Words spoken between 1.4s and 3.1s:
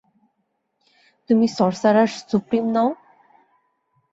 সর্সারার supreme নও?